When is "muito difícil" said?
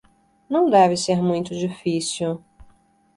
1.21-2.43